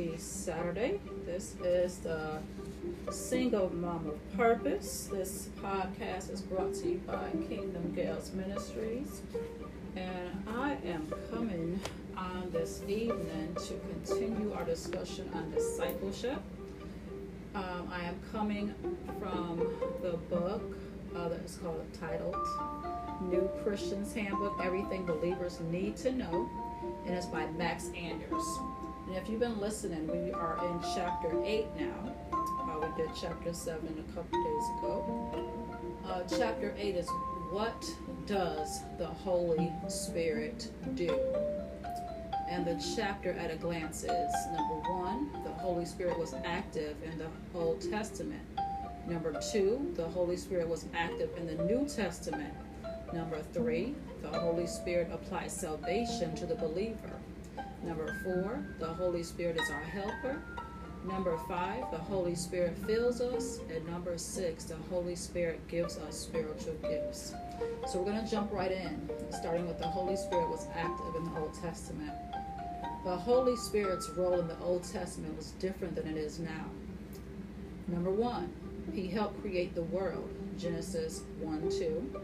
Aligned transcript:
Happy 0.00 0.16
Saturday. 0.16 0.98
This 1.26 1.56
is 1.62 1.98
the 1.98 2.38
Single 3.10 3.68
Mom 3.74 4.06
of 4.06 4.34
Purpose. 4.34 5.10
This 5.12 5.50
podcast 5.60 6.32
is 6.32 6.40
brought 6.40 6.72
to 6.76 6.92
you 6.92 7.02
by 7.06 7.28
Kingdom 7.50 7.92
Gales 7.94 8.32
Ministries. 8.32 9.20
And 9.96 10.42
I 10.48 10.78
am 10.86 11.06
coming 11.30 11.78
on 12.16 12.50
this 12.50 12.80
evening 12.88 13.54
to 13.56 13.78
continue 13.92 14.54
our 14.54 14.64
discussion 14.64 15.28
on 15.34 15.50
discipleship. 15.50 16.40
Um, 17.54 17.90
I 17.92 18.04
am 18.04 18.18
coming 18.32 18.72
from 19.18 19.58
the 20.00 20.12
book 20.34 20.62
uh, 21.14 21.28
that 21.28 21.40
is 21.40 21.58
called 21.62 21.84
titled 22.00 22.36
New 23.30 23.50
Christian's 23.62 24.14
Handbook 24.14 24.60
Everything 24.64 25.04
Believers 25.04 25.60
Need 25.70 25.98
to 25.98 26.12
Know, 26.12 26.48
and 27.04 27.14
it's 27.14 27.26
by 27.26 27.46
Max 27.48 27.90
Anders. 27.94 28.46
And 29.10 29.18
if 29.18 29.28
you've 29.28 29.40
been 29.40 29.58
listening, 29.58 30.06
we 30.06 30.30
are 30.30 30.56
in 30.64 30.78
chapter 30.94 31.32
8 31.44 31.66
now. 31.76 32.14
Uh, 32.32 32.78
we 32.78 33.02
did 33.02 33.10
chapter 33.20 33.52
7 33.52 33.82
a 33.88 34.12
couple 34.14 34.44
days 34.44 34.64
ago. 34.78 35.84
Uh, 36.06 36.22
chapter 36.28 36.72
8 36.78 36.94
is 36.94 37.08
What 37.50 37.84
Does 38.26 38.82
the 38.98 39.08
Holy 39.08 39.72
Spirit 39.88 40.70
Do? 40.94 41.18
And 42.48 42.64
the 42.64 42.80
chapter 42.94 43.32
at 43.32 43.50
a 43.50 43.56
glance 43.56 44.04
is 44.04 44.32
number 44.52 44.76
one, 44.92 45.28
the 45.42 45.54
Holy 45.54 45.86
Spirit 45.86 46.16
was 46.16 46.32
active 46.44 46.94
in 47.02 47.18
the 47.18 47.26
Old 47.52 47.80
Testament. 47.90 48.42
Number 49.08 49.40
two, 49.52 49.92
the 49.96 50.06
Holy 50.06 50.36
Spirit 50.36 50.68
was 50.68 50.86
active 50.94 51.30
in 51.36 51.48
the 51.48 51.64
New 51.64 51.84
Testament. 51.88 52.54
Number 53.12 53.42
three, 53.52 53.96
the 54.22 54.28
Holy 54.28 54.68
Spirit 54.68 55.10
applies 55.12 55.52
salvation 55.52 56.36
to 56.36 56.46
the 56.46 56.54
believer. 56.54 57.19
Number 57.82 58.14
four, 58.22 58.62
the 58.78 58.86
Holy 58.86 59.22
Spirit 59.22 59.56
is 59.60 59.70
our 59.70 59.80
helper. 59.80 60.42
Number 61.04 61.38
five, 61.48 61.90
the 61.90 61.98
Holy 61.98 62.34
Spirit 62.34 62.76
fills 62.86 63.20
us. 63.20 63.60
And 63.74 63.86
number 63.86 64.18
six, 64.18 64.64
the 64.64 64.76
Holy 64.90 65.16
Spirit 65.16 65.66
gives 65.68 65.96
us 65.98 66.18
spiritual 66.18 66.74
gifts. 66.82 67.32
So 67.88 67.98
we're 67.98 68.12
going 68.12 68.22
to 68.22 68.30
jump 68.30 68.52
right 68.52 68.70
in, 68.70 69.08
starting 69.30 69.66
with 69.66 69.78
the 69.78 69.86
Holy 69.86 70.16
Spirit 70.16 70.50
was 70.50 70.66
active 70.74 71.14
in 71.16 71.24
the 71.24 71.40
Old 71.40 71.54
Testament. 71.54 72.12
The 73.04 73.16
Holy 73.16 73.56
Spirit's 73.56 74.10
role 74.10 74.38
in 74.40 74.46
the 74.46 74.58
Old 74.58 74.84
Testament 74.84 75.36
was 75.36 75.52
different 75.52 75.94
than 75.94 76.06
it 76.06 76.18
is 76.18 76.38
now. 76.38 76.66
Number 77.88 78.10
one, 78.10 78.52
he 78.92 79.08
helped 79.08 79.40
create 79.40 79.74
the 79.74 79.82
world, 79.84 80.28
Genesis 80.58 81.22
1 81.40 81.70
2. 81.70 82.20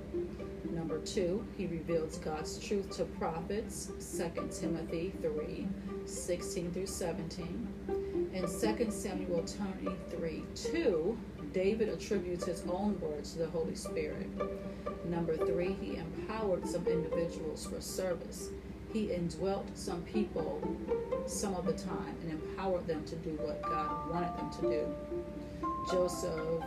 Number 0.77 0.99
two, 0.99 1.43
he 1.57 1.67
reveals 1.67 2.19
God's 2.19 2.59
truth 2.59 2.95
to 2.99 3.07
prophets, 3.07 3.91
2 4.19 4.51
Timothy 4.53 5.11
3 5.23 5.67
16 6.05 6.71
through 6.71 6.87
17. 6.87 7.69
In 8.35 8.43
2 8.43 8.91
Samuel 8.91 9.43
23 9.43 10.45
2, 10.55 11.19
David 11.55 11.89
attributes 11.89 12.45
his 12.45 12.63
own 12.69 13.01
words 13.01 13.33
to 13.33 13.39
the 13.39 13.49
Holy 13.49 13.75
Spirit. 13.75 14.29
Number 15.07 15.39
three, 15.39 15.73
he 15.81 15.97
empowered 15.97 16.69
some 16.69 16.87
individuals 16.87 17.67
for 17.67 17.81
service. 17.81 18.51
He 18.93 19.11
indwelt 19.13 19.67
some 19.75 20.03
people 20.03 20.61
some 21.25 21.55
of 21.55 21.65
the 21.65 21.73
time 21.73 22.15
and 22.21 22.33
empowered 22.33 22.87
them 22.87 23.03
to 23.05 23.17
do 23.17 23.31
what 23.41 23.63
God 23.63 24.11
wanted 24.11 24.37
them 24.37 24.51
to 24.51 24.61
do. 24.61 24.95
Joseph, 25.91 26.63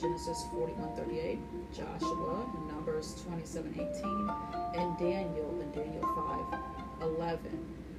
Genesis 0.00 0.44
41 0.52 0.94
38, 0.94 1.38
Joshua, 1.72 2.46
Numbers 2.68 3.24
27:18, 3.26 4.30
and 4.74 4.98
Daniel 4.98 5.58
in 5.60 5.72
Daniel 5.72 6.02
5:11 7.00 7.38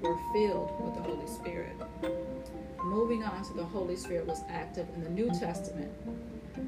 were 0.01 0.17
filled 0.31 0.71
with 0.79 0.93
the 0.93 1.01
Holy 1.01 1.27
Spirit. 1.27 1.75
Moving 2.83 3.23
on 3.23 3.43
to 3.45 3.53
the 3.53 3.63
Holy 3.63 3.95
Spirit 3.95 4.27
was 4.27 4.43
active 4.47 4.87
in 4.93 5.03
the 5.03 5.09
New 5.09 5.29
Testament. 5.39 5.91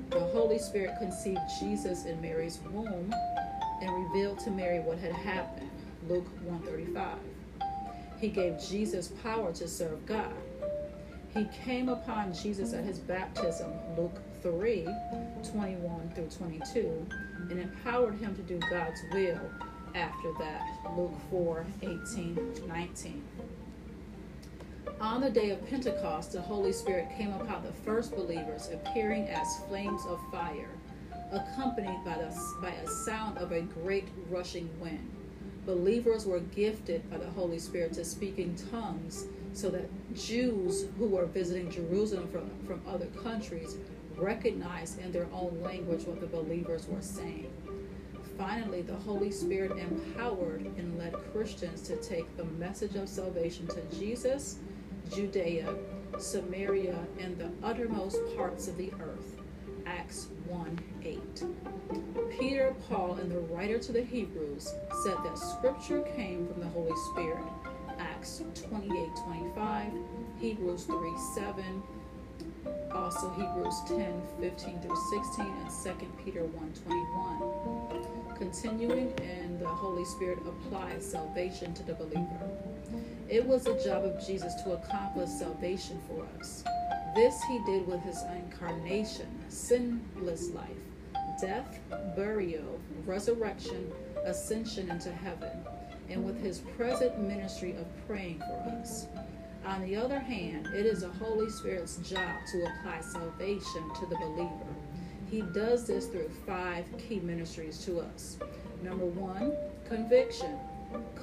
The 0.09 0.19
Holy 0.19 0.57
Spirit 0.57 0.97
conceived 0.97 1.41
Jesus 1.59 2.05
in 2.05 2.19
Mary's 2.21 2.59
womb 2.71 3.13
and 3.81 4.05
revealed 4.05 4.39
to 4.39 4.51
Mary 4.51 4.79
what 4.79 4.97
had 4.97 5.13
happened. 5.13 5.69
Luke 6.07 6.27
135. 6.43 7.17
He 8.19 8.29
gave 8.29 8.59
Jesus 8.59 9.09
power 9.21 9.53
to 9.53 9.67
serve 9.67 10.05
God. 10.07 10.33
He 11.35 11.45
came 11.63 11.87
upon 11.87 12.33
Jesus 12.33 12.73
at 12.73 12.83
his 12.83 12.97
baptism, 12.97 13.71
Luke 13.95 14.19
3 14.41 14.87
21 15.51 16.11
through 16.15 16.29
22, 16.29 17.07
and 17.49 17.59
empowered 17.59 18.15
him 18.19 18.35
to 18.35 18.41
do 18.41 18.59
God's 18.69 18.99
will 19.13 19.39
after 19.95 20.31
that, 20.39 20.61
Luke 20.95 21.13
4 21.29 21.65
18 21.81 22.53
19. 22.67 23.23
On 25.01 25.21
the 25.21 25.29
day 25.29 25.51
of 25.51 25.65
Pentecost, 25.69 26.33
the 26.33 26.41
Holy 26.41 26.73
Spirit 26.73 27.07
came 27.17 27.33
upon 27.33 27.63
the 27.63 27.71
first 27.71 28.15
believers, 28.15 28.69
appearing 28.71 29.27
as 29.29 29.59
flames 29.67 30.01
of 30.07 30.19
fire, 30.31 30.69
accompanied 31.31 32.03
by, 32.03 32.15
the, 32.15 32.35
by 32.61 32.71
a 32.71 32.87
sound 32.87 33.37
of 33.37 33.51
a 33.51 33.61
great 33.61 34.07
rushing 34.29 34.69
wind. 34.79 35.09
Believers 35.65 36.25
were 36.25 36.39
gifted 36.39 37.09
by 37.09 37.17
the 37.17 37.29
Holy 37.29 37.59
Spirit 37.59 37.93
to 37.93 38.03
speak 38.03 38.39
in 38.39 38.55
tongues 38.71 39.25
so 39.53 39.69
that 39.69 39.89
Jews 40.15 40.85
who 40.97 41.07
were 41.07 41.25
visiting 41.25 41.71
Jerusalem 41.71 42.27
from, 42.29 42.49
from 42.65 42.81
other 42.87 43.07
countries 43.23 43.77
recognized 44.19 44.99
in 44.99 45.11
their 45.11 45.27
own 45.33 45.59
language 45.61 46.05
what 46.05 46.19
the 46.19 46.27
believers 46.27 46.87
were 46.87 47.01
saying. 47.01 47.51
Finally, 48.37 48.81
the 48.81 48.95
Holy 48.95 49.31
Spirit 49.31 49.77
empowered 49.77 50.61
and 50.77 50.97
led 50.97 51.13
Christians 51.33 51.81
to 51.81 51.97
take 51.97 52.37
the 52.37 52.45
message 52.45 52.95
of 52.95 53.09
salvation 53.09 53.67
to 53.67 53.81
Jesus, 53.99 54.59
Judea, 55.13 55.75
Samaria, 56.17 56.97
and 57.19 57.37
the 57.37 57.51
uttermost 57.61 58.17
parts 58.37 58.67
of 58.67 58.77
the 58.77 58.91
earth. 59.01 59.35
Acts 59.85 60.27
1 60.47 60.79
8. 61.03 61.43
Peter, 62.39 62.75
Paul, 62.87 63.15
and 63.15 63.31
the 63.31 63.39
writer 63.39 63.79
to 63.79 63.91
the 63.91 64.03
Hebrews 64.03 64.73
said 65.03 65.17
that 65.23 65.37
scripture 65.37 66.01
came 66.15 66.47
from 66.47 66.61
the 66.61 66.69
Holy 66.69 66.95
Spirit. 67.11 67.43
Acts 67.97 68.41
28 68.69 69.09
25, 69.25 69.91
Hebrews 70.39 70.85
3 70.85 71.13
7, 71.35 71.83
also 72.91 73.29
Hebrews 73.31 73.75
10 73.87 74.21
15 74.39 74.81
through 74.81 74.95
16, 75.11 75.45
and 75.45 75.99
2 75.99 76.23
Peter 76.23 76.43
1 76.43 76.73
21. 76.85 78.37
Continuing, 78.37 79.13
and 79.21 79.59
the 79.59 79.67
Holy 79.67 80.05
Spirit 80.05 80.39
applies 80.47 81.05
salvation 81.05 81.73
to 81.73 81.83
the 81.83 81.93
believer. 81.93 82.49
It 83.29 83.45
was 83.45 83.65
the 83.65 83.79
job 83.83 84.05
of 84.05 84.25
Jesus 84.25 84.55
to 84.63 84.71
accomplish 84.73 85.29
salvation 85.29 85.99
for 86.07 86.25
us. 86.39 86.63
This 87.15 87.41
he 87.43 87.59
did 87.65 87.87
with 87.87 88.01
his 88.01 88.23
incarnation, 88.35 89.27
sinless 89.49 90.49
life, 90.51 90.69
death, 91.41 91.79
burial, 92.15 92.79
resurrection, 93.05 93.91
ascension 94.25 94.89
into 94.89 95.11
heaven, 95.11 95.51
and 96.09 96.25
with 96.25 96.41
his 96.41 96.59
present 96.77 97.19
ministry 97.19 97.75
of 97.75 97.85
praying 98.07 98.39
for 98.39 98.79
us. 98.79 99.07
On 99.65 99.81
the 99.81 99.95
other 99.95 100.19
hand, 100.19 100.67
it 100.67 100.85
is 100.85 101.01
the 101.01 101.09
Holy 101.09 101.49
Spirit's 101.49 101.97
job 101.97 102.37
to 102.51 102.63
apply 102.63 103.01
salvation 103.01 103.83
to 103.99 104.05
the 104.05 104.15
believer. 104.15 104.75
He 105.29 105.41
does 105.41 105.85
this 105.85 106.07
through 106.07 106.29
five 106.47 106.85
key 106.97 107.19
ministries 107.19 107.83
to 107.85 107.99
us. 107.99 108.37
Number 108.81 109.05
one, 109.05 109.53
conviction, 109.87 110.57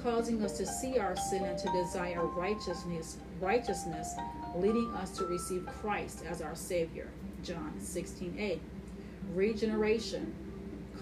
causing 0.02 0.44
us 0.44 0.56
to 0.58 0.66
see 0.66 0.98
our 0.98 1.16
sin 1.16 1.44
and 1.44 1.58
to 1.58 1.68
desire 1.72 2.24
righteousness, 2.24 3.16
righteousness, 3.40 4.14
leading 4.54 4.94
us 4.94 5.10
to 5.18 5.26
receive 5.26 5.66
Christ 5.66 6.22
as 6.28 6.40
our 6.40 6.54
Savior. 6.54 7.08
John 7.42 7.74
16 7.80 8.36
8. 8.38 8.60
Regeneration, 9.34 10.34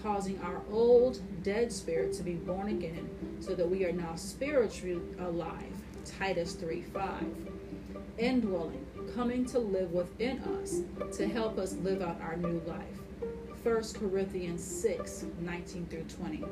causing 0.01 0.39
our 0.41 0.61
old 0.71 1.19
dead 1.43 1.71
spirit 1.71 2.13
to 2.13 2.23
be 2.23 2.33
born 2.33 2.69
again 2.69 3.09
so 3.39 3.53
that 3.53 3.69
we 3.69 3.85
are 3.85 3.91
now 3.91 4.15
spiritually 4.15 5.01
alive. 5.19 5.84
Titus 6.05 6.53
3 6.53 6.81
5. 6.81 7.25
Indwelling, 8.17 8.85
coming 9.15 9.45
to 9.45 9.59
live 9.59 9.91
within 9.91 10.39
us 10.39 10.81
to 11.17 11.27
help 11.27 11.57
us 11.57 11.73
live 11.77 12.01
out 12.01 12.21
our 12.21 12.37
new 12.37 12.61
life. 12.65 12.95
1 13.63 13.83
Corinthians 13.99 14.63
6 14.63 15.25
19 15.41 15.87
through 15.87 16.03
20. 16.03 16.43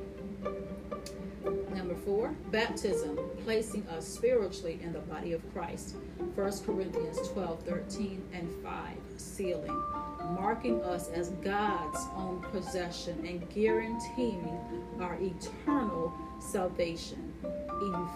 Number 1.75 1.95
four, 1.95 2.33
baptism, 2.51 3.19
placing 3.44 3.88
us 3.88 4.07
spiritually 4.07 4.79
in 4.81 4.94
the 4.94 5.00
body 5.00 5.33
of 5.33 5.53
Christ. 5.53 5.95
1 6.35 6.51
Corinthians 6.65 7.19
12 7.29 7.63
13 7.63 8.23
and 8.33 8.50
5. 8.63 8.97
Sealing, 9.17 9.83
marking 10.31 10.81
us 10.83 11.09
as 11.09 11.29
God's 11.44 12.00
own 12.15 12.41
possession 12.51 13.23
and 13.27 13.47
guaranteeing 13.53 14.57
our 15.00 15.17
eternal 15.21 16.13
salvation. 16.39 17.32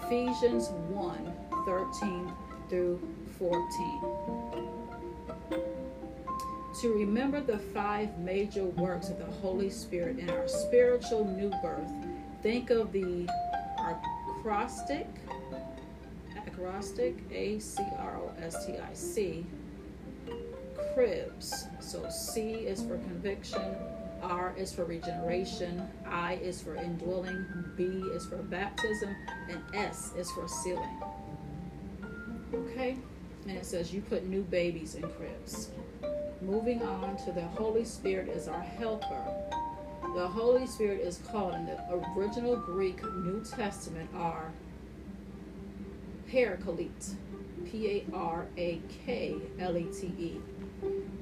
Ephesians 0.05 0.69
1 0.89 1.33
13 1.65 2.31
through 2.69 2.99
14. 3.37 4.67
To 6.81 6.93
remember 6.93 7.41
the 7.41 7.57
five 7.57 8.17
major 8.19 8.63
works 8.63 9.09
of 9.09 9.17
the 9.17 9.25
Holy 9.25 9.69
Spirit 9.69 10.19
in 10.19 10.29
our 10.29 10.47
spiritual 10.47 11.25
new 11.25 11.49
birth, 11.61 11.91
think 12.43 12.69
of 12.69 12.91
the 12.91 13.27
acrostic, 14.29 15.07
acrostic 16.45 17.17
A 17.31 17.57
C 17.59 17.83
R 17.97 18.17
O 18.17 18.31
S 18.39 18.65
T 18.65 18.73
I 18.77 18.93
C. 18.93 19.45
Cribs. 20.93 21.65
So 21.79 22.07
C 22.09 22.51
is 22.51 22.81
for 22.83 22.97
conviction, 22.99 23.75
R 24.21 24.53
is 24.57 24.73
for 24.73 24.85
regeneration, 24.85 25.87
I 26.05 26.35
is 26.35 26.61
for 26.61 26.75
indwelling, 26.75 27.45
B 27.75 27.83
is 28.13 28.25
for 28.25 28.37
baptism, 28.37 29.15
and 29.49 29.61
S 29.73 30.13
is 30.17 30.31
for 30.31 30.47
sealing. 30.47 31.01
Okay? 32.53 32.97
And 33.47 33.57
it 33.57 33.65
says 33.65 33.93
you 33.93 34.01
put 34.01 34.25
new 34.25 34.43
babies 34.43 34.95
in 34.95 35.03
cribs. 35.03 35.69
Moving 36.41 36.83
on 36.83 37.17
to 37.25 37.31
the 37.31 37.41
Holy 37.41 37.85
Spirit 37.85 38.29
is 38.29 38.47
our 38.47 38.61
helper. 38.61 39.23
The 40.15 40.27
Holy 40.27 40.67
Spirit 40.67 41.01
is 41.01 41.19
called 41.29 41.55
in 41.55 41.65
the 41.65 41.79
original 42.15 42.55
Greek 42.55 43.03
New 43.03 43.43
Testament 43.43 44.09
are 44.15 44.51
Paraclete. 46.29 47.15
P 47.71 48.05
A 48.11 48.15
R 48.15 48.45
A 48.57 48.81
K 49.05 49.35
L 49.59 49.77
E 49.77 49.87
T 49.93 50.07
E. 50.07 50.41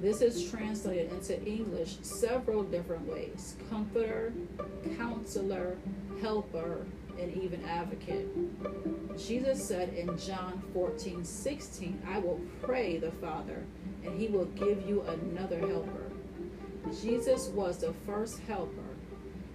This 0.06 0.22
is 0.22 0.52
translated 0.52 1.12
into 1.12 1.44
English 1.48 1.98
several 2.04 2.62
different 2.62 3.12
ways 3.12 3.56
comforter, 3.72 4.34
counselor, 5.00 5.78
helper, 6.22 6.86
and 7.20 7.36
even 7.36 7.66
advocate. 7.66 8.28
Jesus 9.18 9.68
said 9.68 9.96
in 9.96 10.16
John 10.20 10.62
14 10.76 11.26
16, 11.26 12.04
I 12.08 12.20
will 12.20 12.40
pray 12.62 13.00
the 13.00 13.10
Father, 13.14 13.64
and 14.04 14.22
he 14.22 14.28
will 14.28 14.46
give 14.46 14.88
you 14.88 15.02
another 15.02 15.58
helper. 15.58 16.12
Jesus 17.02 17.48
was 17.48 17.80
the 17.80 17.96
first 18.06 18.38
helper. 18.48 18.70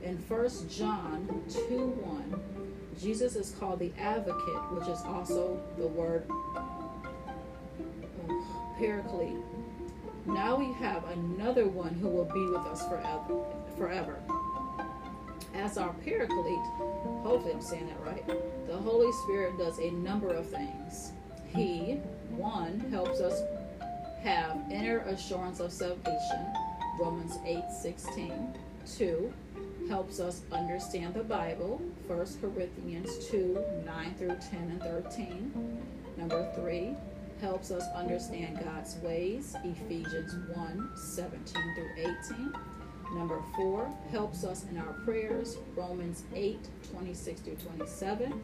In 0.03 0.17
1 0.17 0.69
John 0.69 1.45
2 1.49 1.61
1, 1.69 2.75
Jesus 3.01 3.37
is 3.37 3.53
called 3.53 3.79
the 3.79 3.93
advocate, 4.01 4.73
which 4.73 4.89
is 4.89 5.01
also 5.03 5.63
the 5.79 5.87
word 5.87 6.25
oh, 6.29 6.91
paraclete. 8.81 9.37
Now 10.27 10.57
we 10.57 10.73
have 10.75 11.05
another 11.11 11.67
one 11.67 11.95
who 11.95 12.09
will 12.09 12.27
be 12.27 12.47
with 12.47 12.67
us 12.67 12.87
forever. 12.87 13.45
forever. 13.77 14.19
As 15.55 15.79
our 15.79 15.93
paraclete, 16.05 16.67
hopefully 17.23 17.55
I'm 17.55 17.61
saying 17.61 17.89
that 17.89 18.01
right, 18.01 18.27
the 18.67 18.77
Holy 18.77 19.11
Spirit 19.25 19.59
does 19.59 19.79
a 19.79 19.91
number 19.91 20.31
of 20.33 20.47
things. 20.47 21.13
He, 21.55 21.95
one, 22.31 22.81
helps 22.91 23.21
us 23.21 23.43
have 24.23 24.57
inner 24.71 24.99
assurance 25.01 25.61
of 25.61 25.73
salvation, 25.73 26.47
Romans 26.99 27.39
8 27.45 27.65
16. 27.71 28.55
Two, 28.97 29.33
helps 29.89 30.21
us 30.21 30.43
understand 30.53 31.15
the 31.15 31.25
Bible, 31.25 31.81
1 32.07 32.27
Corinthians 32.41 33.27
2 33.29 33.59
9 33.85 34.15
through 34.19 34.37
10 34.51 34.61
and 34.71 34.83
13. 34.83 35.83
Number 36.17 36.53
three, 36.55 36.95
helps 37.41 37.71
us 37.71 37.85
understand 37.95 38.61
God's 38.63 38.97
ways, 38.99 39.57
Ephesians 39.65 40.35
1 40.55 40.91
17 40.95 41.75
through 41.75 42.15
18. 42.31 42.53
Number 43.15 43.43
four, 43.57 43.91
helps 44.13 44.45
us 44.45 44.65
in 44.71 44.79
our 44.79 44.93
prayers, 45.05 45.57
Romans 45.75 46.25
8 46.35 46.59
26 46.93 47.41
through 47.41 47.57
27. 47.57 48.41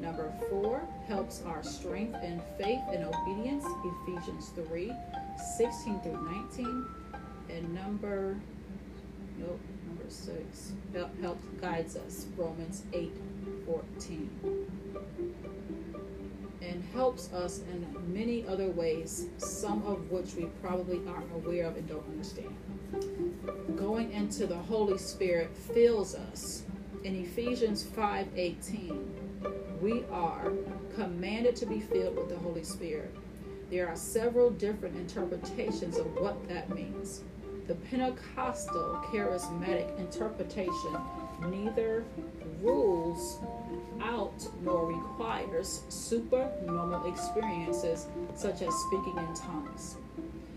Number 0.00 0.32
four, 0.50 0.82
helps 1.06 1.42
our 1.42 1.62
strength 1.62 2.22
in 2.24 2.40
faith 2.58 2.80
and 2.92 3.04
obedience, 3.04 3.64
Ephesians 3.84 4.50
3 4.68 4.92
16 5.56 6.00
through 6.00 6.46
19. 6.58 6.86
And 7.50 7.74
number, 7.74 8.36
nope, 9.38 9.60
number 9.86 10.08
six, 10.08 10.72
help, 10.92 11.10
help 11.20 11.38
guides 11.60 11.96
us, 11.96 12.26
Romans 12.36 12.82
8 12.92 13.12
14 13.66 14.30
and 14.42 14.63
helps 16.94 17.32
us 17.32 17.60
in 17.72 17.86
many 18.12 18.46
other 18.46 18.68
ways, 18.68 19.26
some 19.38 19.82
of 19.84 20.10
which 20.10 20.34
we 20.34 20.44
probably 20.62 21.00
aren't 21.08 21.30
aware 21.34 21.66
of 21.66 21.76
and 21.76 21.88
don't 21.88 22.06
understand. 22.08 22.54
Going 23.76 24.12
into 24.12 24.46
the 24.46 24.56
Holy 24.56 24.98
Spirit 24.98 25.54
fills 25.74 26.14
us. 26.14 26.62
In 27.02 27.16
Ephesians 27.16 27.82
5:18, 27.82 29.04
we 29.82 30.04
are 30.10 30.52
commanded 30.94 31.56
to 31.56 31.66
be 31.66 31.80
filled 31.80 32.16
with 32.16 32.28
the 32.28 32.38
Holy 32.38 32.64
Spirit. 32.64 33.14
There 33.70 33.88
are 33.88 33.96
several 33.96 34.50
different 34.50 34.96
interpretations 34.96 35.98
of 35.98 36.06
what 36.20 36.48
that 36.48 36.72
means. 36.74 37.22
The 37.66 37.74
Pentecostal 37.74 39.02
charismatic 39.06 39.98
interpretation 39.98 40.96
neither 41.50 42.04
rules 42.62 43.40
out 44.02 44.46
nor 44.62 44.86
requires 44.86 45.82
supernormal 45.88 47.06
experiences 47.06 48.06
such 48.34 48.62
as 48.62 48.74
speaking 48.74 49.16
in 49.18 49.34
tongues. 49.34 49.96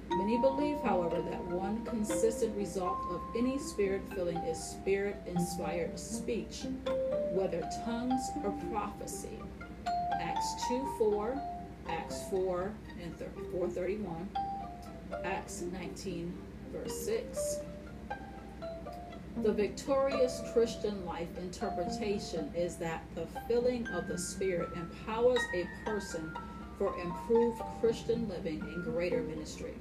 Many 0.09 0.37
believe, 0.37 0.79
however, 0.81 1.21
that 1.21 1.43
one 1.45 1.83
consistent 1.85 2.55
result 2.57 2.97
of 3.11 3.21
any 3.37 3.59
spirit 3.59 4.01
filling 4.15 4.37
is 4.37 4.57
spirit 4.57 5.17
inspired 5.27 5.99
speech, 5.99 6.63
whether 7.31 7.61
tongues 7.85 8.21
or 8.43 8.51
prophecy. 8.71 9.39
Acts 10.19 10.67
2 10.67 10.95
4, 10.97 11.41
Acts 11.89 12.23
4 12.29 12.71
and 13.03 13.15
431, 13.51 14.29
Acts 15.23 15.61
19, 15.71 16.33
verse 16.73 17.05
6. 17.05 17.59
The 19.43 19.53
victorious 19.53 20.41
Christian 20.51 21.05
life 21.05 21.37
interpretation 21.37 22.51
is 22.55 22.75
that 22.77 23.03
the 23.13 23.27
filling 23.47 23.87
of 23.87 24.07
the 24.07 24.17
Spirit 24.17 24.69
empowers 24.75 25.41
a 25.53 25.67
person 25.85 26.35
for 26.77 26.99
improved 26.99 27.61
Christian 27.79 28.27
living 28.27 28.61
and 28.61 28.83
greater 28.83 29.21
ministry. 29.21 29.73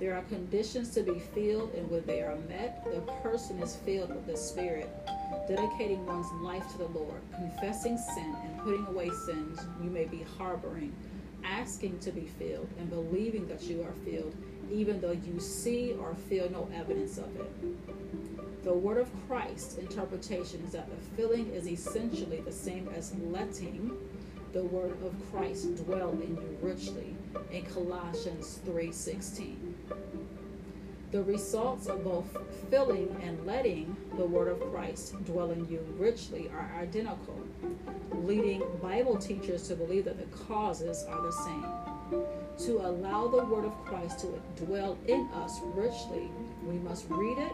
There 0.00 0.14
are 0.14 0.22
conditions 0.22 0.90
to 0.90 1.02
be 1.02 1.18
filled, 1.18 1.72
and 1.74 1.90
when 1.90 2.04
they 2.04 2.20
are 2.20 2.36
met, 2.48 2.84
the 2.84 3.00
person 3.22 3.62
is 3.62 3.76
filled 3.76 4.10
with 4.10 4.26
the 4.26 4.36
Spirit, 4.36 4.90
dedicating 5.48 6.04
one's 6.04 6.30
life 6.42 6.70
to 6.72 6.78
the 6.78 6.88
Lord, 6.88 7.22
confessing 7.34 7.96
sin 7.96 8.36
and 8.44 8.60
putting 8.60 8.86
away 8.86 9.08
sins 9.24 9.60
you 9.82 9.88
may 9.90 10.04
be 10.04 10.26
harboring, 10.36 10.92
asking 11.44 12.00
to 12.00 12.10
be 12.10 12.26
filled, 12.26 12.68
and 12.78 12.90
believing 12.90 13.46
that 13.48 13.62
you 13.62 13.82
are 13.82 13.94
filled, 14.04 14.34
even 14.70 15.00
though 15.00 15.12
you 15.12 15.40
see 15.40 15.92
or 15.92 16.14
feel 16.14 16.50
no 16.50 16.68
evidence 16.74 17.18
of 17.18 17.34
it. 17.36 18.64
The 18.64 18.72
word 18.72 18.98
of 18.98 19.10
Christ 19.28 19.78
interpretation 19.78 20.62
is 20.66 20.72
that 20.72 20.88
the 20.88 21.16
filling 21.16 21.50
is 21.52 21.68
essentially 21.68 22.40
the 22.40 22.52
same 22.52 22.88
as 22.96 23.14
letting 23.16 23.92
the 24.54 24.64
word 24.64 24.96
of 25.04 25.14
Christ 25.30 25.84
dwell 25.84 26.12
in 26.12 26.36
you 26.36 26.58
richly 26.62 27.14
in 27.50 27.64
Colossians 27.66 28.60
3:16. 28.64 29.74
The 31.10 31.22
results 31.22 31.86
of 31.86 32.02
both 32.02 32.36
filling 32.70 33.14
and 33.22 33.44
letting 33.46 33.96
the 34.16 34.24
word 34.24 34.48
of 34.48 34.60
Christ 34.72 35.22
dwell 35.24 35.50
in 35.50 35.68
you 35.68 35.80
richly 35.98 36.48
are 36.48 36.70
identical, 36.80 37.38
leading 38.12 38.62
Bible 38.80 39.16
teachers 39.16 39.68
to 39.68 39.76
believe 39.76 40.06
that 40.06 40.18
the 40.18 40.44
causes 40.46 41.04
are 41.04 41.20
the 41.20 41.32
same. 41.32 41.83
To 42.58 42.86
allow 42.86 43.26
the 43.28 43.44
word 43.44 43.64
of 43.64 43.84
Christ 43.84 44.20
to 44.20 44.64
dwell 44.64 44.96
in 45.08 45.28
us 45.34 45.60
richly, 45.74 46.30
we 46.64 46.74
must 46.78 47.06
read 47.10 47.38
it 47.38 47.52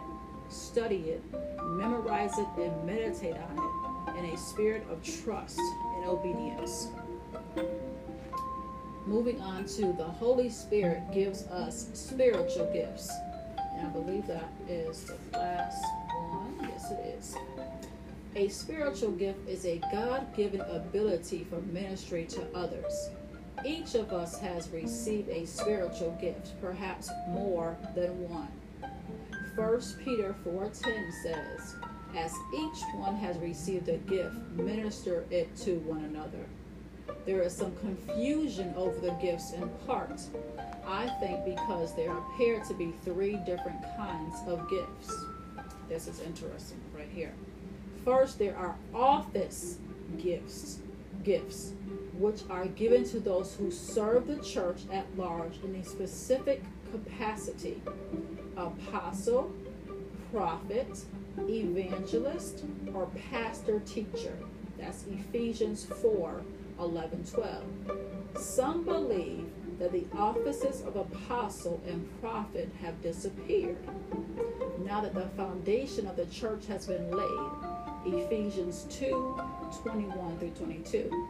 study 0.51 1.11
it, 1.11 1.23
memorize 1.63 2.37
it, 2.37 2.47
and 2.59 2.85
meditate 2.85 3.37
on 3.37 4.15
it 4.15 4.19
in 4.19 4.25
a 4.27 4.37
spirit 4.37 4.85
of 4.91 5.03
trust 5.03 5.59
and 5.59 6.07
obedience. 6.07 6.89
Moving 9.07 9.41
on 9.41 9.65
to 9.67 9.93
the 9.93 10.05
Holy 10.05 10.51
Spirit 10.51 11.03
gives 11.13 11.45
us 11.47 11.89
spiritual 11.95 12.71
gifts. 12.73 13.11
And 13.77 13.87
I 13.87 13.91
believe 13.91 14.27
that 14.27 14.49
is 14.69 15.05
the 15.05 15.39
last 15.39 15.83
one. 16.31 16.55
Yes, 16.63 16.91
it 16.91 17.17
is. 17.19 17.37
A 18.37 18.49
spiritual 18.49 19.13
gift 19.13 19.49
is 19.49 19.65
a 19.65 19.81
God 19.93 20.35
given 20.37 20.61
ability 20.61 21.47
for 21.49 21.61
ministry 21.73 22.27
to 22.27 22.47
others. 22.55 23.11
Each 23.65 23.95
of 23.95 24.13
us 24.13 24.39
has 24.39 24.71
received 24.71 25.29
a 25.29 25.45
spiritual 25.45 26.17
gift, 26.21 26.59
perhaps 26.61 27.11
more 27.29 27.77
than 27.95 28.29
one. 28.29 28.49
1 29.55 29.99
Peter 30.03 30.35
4:10 30.45 31.13
says, 31.23 31.77
"As 32.17 32.35
each 32.55 32.83
one 32.95 33.17
has 33.17 33.37
received 33.39 33.89
a 33.89 33.99
gift, 33.99 34.37
minister 34.53 35.25
it 35.31 35.55
to 35.57 35.79
one 35.81 36.05
another." 36.05 36.47
There 37.27 37.43
is 37.43 37.53
some 37.53 37.77
confusion 37.77 38.73
over 38.77 38.99
the 38.99 39.13
gifts 39.21 39.53
in 39.53 39.69
part. 39.87 40.21
I 40.87 41.09
think 41.21 41.45
because 41.45 41.95
there 41.95 42.17
appear 42.17 42.61
to 42.61 42.75
be 42.75 42.93
three 43.05 43.37
different 43.45 43.83
kinds 43.97 44.37
of 44.47 44.69
gifts. 44.71 45.15
This 45.89 46.09
is 46.09 46.21
interesting 46.21 46.81
right 46.97 47.09
here. 47.09 47.33
First, 48.05 48.39
there 48.39 48.57
are 48.57 48.77
office 48.95 49.79
gifts, 50.17 50.79
gifts, 51.25 51.73
which 52.15 52.43
are 52.51 52.67
given 52.67 53.05
to 53.05 53.21
those 53.21 53.55
who 53.55 53.71
serve 53.71 54.27
the 54.27 54.37
church 54.39 54.83
at 54.93 55.07
large 55.17 55.59
in 55.65 55.75
a 55.77 55.85
specific 55.85 56.63
capacity 56.93 57.81
apostle, 58.57 59.53
prophet, 60.33 61.05
evangelist, 61.39 62.65
or 62.95 63.07
pastor 63.31 63.81
teacher. 63.81 64.37
That's 64.79 65.05
Ephesians 65.11 65.85
4 65.85 66.43
11 66.79 67.25
12. 67.25 67.65
Some 68.37 68.85
believe 68.85 69.51
that 69.79 69.93
the 69.93 70.05
offices 70.17 70.83
of 70.83 70.97
apostle 70.97 71.81
and 71.87 72.09
prophet 72.21 72.71
have 72.83 73.01
disappeared 73.03 73.79
now 74.85 75.01
that 75.01 75.15
the 75.15 75.29
foundation 75.37 76.07
of 76.07 76.17
the 76.17 76.27
church 76.27 76.67
has 76.67 76.87
been 76.87 77.11
laid. 77.11 77.51
Ephesians 78.07 78.87
2 78.91 79.41
21 79.79 80.39
through 80.39 80.51
22. 80.51 81.29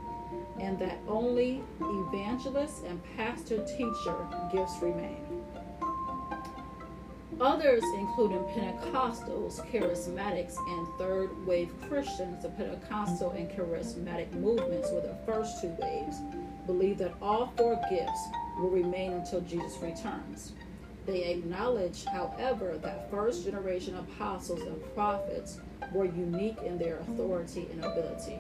And 0.61 0.78
that 0.78 0.99
only 1.09 1.62
evangelist 1.80 2.85
and 2.85 3.00
pastor 3.16 3.64
teacher 3.66 4.16
gifts 4.52 4.76
remain. 4.80 5.26
Others, 7.40 7.82
including 7.97 8.44
Pentecostals, 8.49 9.66
Charismatics, 9.70 10.56
and 10.59 10.88
Third 10.99 11.47
Wave 11.47 11.73
Christians, 11.88 12.42
the 12.42 12.50
Pentecostal 12.50 13.30
and 13.30 13.49
Charismatic 13.49 14.30
movements 14.35 14.90
were 14.92 15.00
the 15.00 15.16
first 15.25 15.62
two 15.62 15.75
waves, 15.80 16.16
believe 16.66 16.99
that 16.99 17.14
all 17.23 17.52
four 17.56 17.80
gifts 17.88 18.20
will 18.59 18.68
remain 18.68 19.12
until 19.12 19.40
Jesus 19.40 19.78
returns. 19.80 20.52
They 21.06 21.25
acknowledge, 21.30 22.04
however, 22.04 22.76
that 22.78 23.11
first 23.11 23.44
generation 23.44 23.97
apostles 23.97 24.61
and 24.61 24.94
prophets 24.94 25.59
were 25.92 26.04
unique 26.04 26.58
in 26.64 26.78
their 26.78 26.99
authority 26.99 27.68
and 27.72 27.84
ability. 27.84 28.38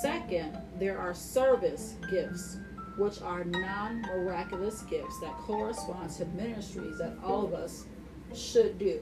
Second, 0.00 0.56
there 0.78 0.98
are 0.98 1.14
service 1.14 1.94
gifts 2.10 2.58
which 2.96 3.20
are 3.20 3.44
non 3.44 4.00
miraculous 4.02 4.82
gifts 4.82 5.20
that 5.20 5.32
correspond 5.38 6.10
to 6.10 6.24
ministries 6.26 6.98
that 6.98 7.16
all 7.22 7.44
of 7.44 7.54
us 7.54 7.84
should 8.34 8.78
do. 8.78 9.00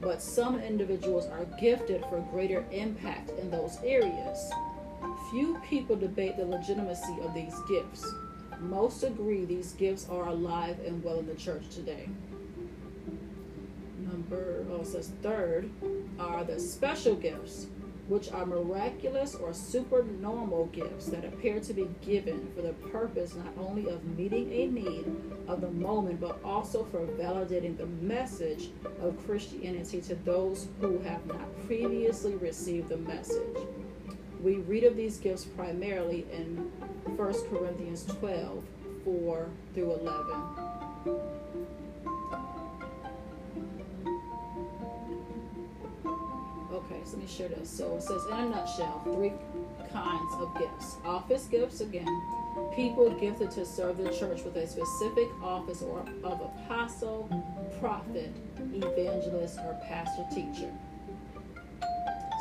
But 0.00 0.22
some 0.22 0.58
individuals 0.58 1.26
are 1.26 1.44
gifted 1.60 2.02
for 2.08 2.20
greater 2.30 2.64
impact 2.72 3.30
in 3.38 3.50
those 3.50 3.78
areas. 3.84 4.50
Few 5.30 5.60
people 5.68 5.96
debate 5.96 6.36
the 6.36 6.46
legitimacy 6.46 7.16
of 7.22 7.34
these 7.34 7.54
gifts. 7.68 8.10
Most 8.60 9.04
agree 9.04 9.44
these 9.44 9.72
gifts 9.72 10.08
are 10.10 10.28
alive 10.28 10.78
and 10.86 11.02
well 11.04 11.18
in 11.18 11.26
the 11.26 11.34
church 11.34 11.68
today. 11.70 12.08
Number, 13.98 14.64
oh, 14.72 14.82
says 14.82 15.12
third, 15.22 15.70
are 16.40 16.44
the 16.44 16.58
special 16.58 17.14
gifts 17.14 17.66
which 18.08 18.32
are 18.32 18.46
miraculous 18.46 19.34
or 19.34 19.52
supernormal 19.52 20.66
gifts 20.72 21.06
that 21.06 21.22
appear 21.22 21.60
to 21.60 21.74
be 21.74 21.86
given 22.00 22.50
for 22.56 22.62
the 22.62 22.72
purpose 22.90 23.34
not 23.34 23.52
only 23.58 23.90
of 23.90 24.02
meeting 24.16 24.50
a 24.50 24.66
need 24.66 25.04
of 25.46 25.60
the 25.60 25.70
moment, 25.70 26.18
but 26.18 26.40
also 26.42 26.84
for 26.84 27.00
validating 27.22 27.76
the 27.76 27.86
message 28.02 28.70
of 29.02 29.22
Christianity 29.26 30.00
to 30.00 30.14
those 30.24 30.66
who 30.80 30.98
have 31.00 31.24
not 31.26 31.66
previously 31.66 32.34
received 32.36 32.88
the 32.88 32.96
message. 32.96 33.58
We 34.42 34.56
read 34.56 34.84
of 34.84 34.96
these 34.96 35.18
gifts 35.18 35.44
primarily 35.44 36.26
in 36.32 36.56
1 37.04 37.16
Corinthians 37.50 38.06
12 38.06 38.64
4 39.04 39.48
through 39.74 39.92
11. 39.92 40.60
Okay, 46.90 47.00
so 47.04 47.12
let 47.12 47.22
me 47.22 47.28
share 47.28 47.48
this. 47.48 47.70
So 47.70 47.96
it 47.96 48.02
says, 48.02 48.24
in 48.26 48.38
a 48.38 48.48
nutshell, 48.48 49.00
three 49.04 49.32
kinds 49.92 50.34
of 50.34 50.56
gifts. 50.58 50.96
Office 51.04 51.46
gifts, 51.46 51.80
again, 51.80 52.08
people 52.74 53.10
gifted 53.10 53.50
to 53.52 53.64
serve 53.64 53.98
the 53.98 54.10
church 54.10 54.42
with 54.42 54.56
a 54.56 54.66
specific 54.66 55.28
office 55.42 55.82
or 55.82 56.00
of 56.24 56.40
apostle, 56.40 57.28
prophet, 57.80 58.32
evangelist, 58.74 59.58
or 59.60 59.78
pastor 59.86 60.26
teacher. 60.34 60.72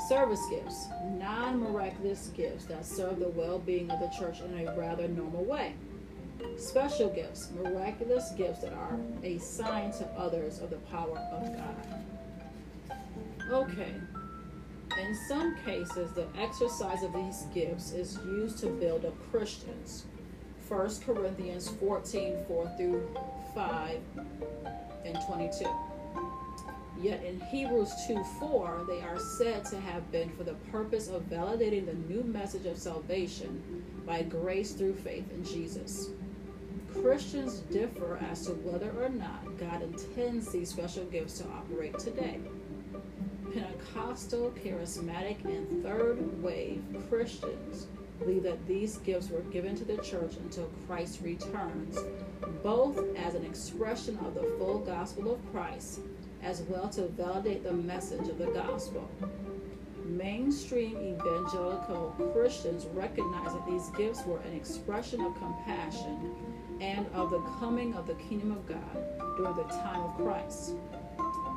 Service 0.08 0.42
gifts, 0.50 0.88
non 1.20 1.60
miraculous 1.60 2.32
gifts 2.36 2.66
that 2.66 2.84
serve 2.86 3.20
the 3.20 3.30
well 3.30 3.60
being 3.60 3.92
of 3.92 4.00
the 4.00 4.10
church 4.18 4.40
in 4.42 4.68
a 4.68 4.76
rather 4.76 5.08
normal 5.08 5.44
way. 5.44 5.74
Special 6.58 7.10
gifts, 7.10 7.50
miraculous 7.64 8.32
gifts 8.32 8.62
that 8.62 8.74
are 8.74 8.98
a 9.24 9.38
sign 9.38 9.92
to 9.92 10.06
others 10.18 10.60
of 10.60 10.72
the 10.72 10.78
power 10.78 11.18
of 11.32 11.56
God. 11.56 12.00
Okay, 13.52 13.94
in 15.00 15.16
some 15.16 15.56
cases, 15.66 16.12
the 16.14 16.28
exercise 16.38 17.04
of 17.04 17.14
these 17.14 17.44
gifts 17.54 17.92
is 17.92 18.18
used 18.26 18.60
to 18.60 18.68
build 18.68 19.06
up 19.06 19.14
Christians. 19.32 20.06
1 20.68 20.90
Corinthians 21.06 21.70
14 21.80 22.46
4 22.48 22.72
through 22.78 23.16
5 23.56 24.00
and 25.06 25.18
22. 25.28 25.66
Yet 27.02 27.24
in 27.24 27.40
Hebrews 27.40 27.92
2 28.08 28.24
4, 28.40 28.86
they 28.88 29.02
are 29.02 29.18
said 29.38 29.66
to 29.66 29.80
have 29.80 30.12
been 30.12 30.30
for 30.32 30.44
the 30.44 30.56
purpose 30.72 31.08
of 31.08 31.24
validating 31.30 31.86
the 31.86 32.14
new 32.14 32.24
message 32.24 32.66
of 32.66 32.78
salvation 32.78 33.84
by 34.06 34.24
grace 34.24 34.74
through 34.74 34.96
faith 34.96 35.32
in 35.32 35.44
Jesus. 35.46 36.10
Christians 37.02 37.60
differ 37.72 38.20
as 38.30 38.46
to 38.48 38.52
whether 38.52 38.92
or 39.02 39.10
not 39.10 39.58
God 39.58 39.82
intends 39.82 40.52
these 40.52 40.70
special 40.70 41.06
gifts 41.06 41.38
to 41.40 41.46
operate 41.46 41.98
today. 41.98 42.40
Pentecostal, 43.54 44.52
charismatic, 44.64 45.44
and 45.46 45.84
third 45.84 46.42
wave 46.42 46.84
Christians 47.10 47.88
believe 48.20 48.44
that 48.44 48.68
these 48.68 48.98
gifts 48.98 49.30
were 49.30 49.42
given 49.42 49.76
to 49.76 49.86
the 49.86 49.98
church 49.98 50.36
until 50.38 50.70
Christ 50.88 51.22
returns, 51.24 52.00
both 52.64 52.98
as 53.18 53.36
an 53.36 53.46
expression 53.46 54.18
of 54.26 54.36
the 54.36 54.44
full 54.58 54.80
gospel 54.80 55.34
of 55.34 55.52
Christ 55.52 56.02
as 56.42 56.62
well 56.64 56.90
to 56.90 57.08
validate 57.08 57.64
the 57.64 57.74
message 57.74 58.28
of 58.30 58.38
the 58.38 58.48
gospel. 58.48 59.10
Mainstream 60.06 60.98
evangelical 60.98 62.16
Christians 62.34 62.86
recognize 62.88 63.54
that 63.54 63.66
these 63.66 63.90
gifts 63.90 64.26
were 64.26 64.40
an 64.40 64.54
expression 64.54 65.22
of 65.22 65.36
compassion 65.38 66.34
and 66.82 67.06
of 67.14 67.30
the 67.30 67.42
coming 67.60 67.94
of 67.94 68.08
the 68.08 68.16
kingdom 68.16 68.52
of 68.52 68.66
God 68.68 69.38
during 69.38 69.56
the 69.56 69.64
time 69.64 70.02
of 70.02 70.16
Christ. 70.16 70.74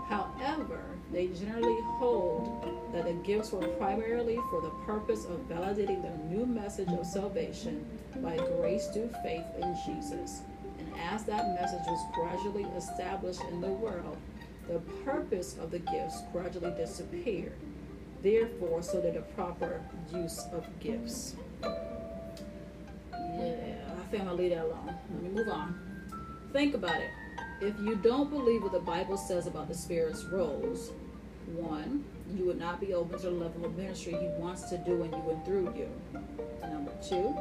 However, 0.09 0.92
they 1.13 1.27
generally 1.29 1.81
hold 1.99 2.91
that 2.95 3.05
the 3.05 3.13
gifts 3.13 3.53
were 3.53 3.69
primarily 3.69 4.39
for 4.51 4.63
the 4.63 4.71
purpose 4.87 5.27
of 5.27 5.47
validating 5.49 6.03
the 6.03 6.35
new 6.35 6.47
message 6.47 6.89
of 6.89 7.05
salvation 7.05 7.85
by 8.17 8.37
grace 8.59 8.89
through 8.89 9.11
faith 9.23 9.45
in 9.61 9.77
Jesus. 9.85 10.41
And 10.79 10.89
as 11.11 11.25
that 11.25 11.55
message 11.61 11.85
was 11.87 12.07
gradually 12.15 12.65
established 12.77 13.43
in 13.51 13.61
the 13.61 13.69
world, 13.69 14.17
the 14.69 14.79
purpose 15.05 15.57
of 15.61 15.71
the 15.71 15.81
gifts 15.81 16.23
gradually 16.33 16.71
disappeared. 16.71 17.53
Therefore, 18.23 18.83
so 18.83 19.03
did 19.03 19.15
the 19.15 19.23
proper 19.35 19.83
use 20.15 20.47
of 20.53 20.65
gifts. 20.81 21.37
Yeah, 21.63 23.57
I 24.01 24.11
think 24.11 24.25
I'll 24.25 24.35
leave 24.35 24.51
that 24.51 24.65
alone. 24.65 24.87
Let 24.87 25.23
me 25.23 25.29
move 25.29 25.49
on. 25.49 25.79
Think 26.53 26.75
about 26.75 27.01
it. 27.01 27.11
If 27.61 27.79
you 27.81 27.97
don't 27.97 28.31
believe 28.31 28.63
what 28.63 28.73
the 28.73 28.81
Bible 28.81 29.17
says 29.17 29.47
about 29.47 29.69
the 29.69 29.75
Spirit's 29.75 30.25
roles, 30.25 30.93
one, 31.49 32.05
you 32.35 32.45
would 32.47 32.59
not 32.59 32.81
be 32.81 32.95
open 32.95 33.19
to 33.19 33.27
the 33.27 33.31
level 33.31 33.65
of 33.65 33.77
ministry 33.77 34.13
He 34.13 34.27
wants 34.39 34.69
to 34.71 34.79
do 34.79 35.03
in 35.03 35.13
you 35.13 35.31
and 35.31 35.45
through 35.45 35.75
you. 35.77 35.89
Number 36.63 36.93
two, 37.07 37.37